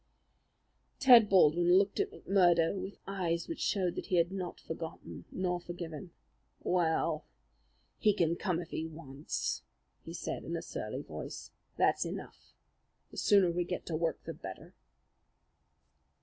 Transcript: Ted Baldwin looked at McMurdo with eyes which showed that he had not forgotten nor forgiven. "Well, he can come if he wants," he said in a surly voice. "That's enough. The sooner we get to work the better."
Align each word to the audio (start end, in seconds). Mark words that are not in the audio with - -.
Ted 0.99 1.29
Baldwin 1.29 1.77
looked 1.77 1.99
at 1.99 2.09
McMurdo 2.09 2.75
with 2.81 2.97
eyes 3.05 3.47
which 3.47 3.59
showed 3.61 3.93
that 3.93 4.07
he 4.07 4.15
had 4.15 4.31
not 4.31 4.59
forgotten 4.59 5.25
nor 5.31 5.59
forgiven. 5.59 6.09
"Well, 6.63 7.23
he 7.99 8.11
can 8.15 8.35
come 8.35 8.59
if 8.59 8.71
he 8.71 8.87
wants," 8.87 9.61
he 10.03 10.15
said 10.15 10.43
in 10.43 10.55
a 10.57 10.63
surly 10.63 11.03
voice. 11.03 11.51
"That's 11.77 12.03
enough. 12.03 12.55
The 13.11 13.17
sooner 13.17 13.51
we 13.51 13.63
get 13.63 13.85
to 13.85 13.95
work 13.95 14.23
the 14.23 14.33
better." 14.33 14.73